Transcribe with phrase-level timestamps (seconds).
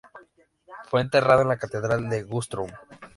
[0.85, 2.65] Fue enterrado en la catedral de Güstrow.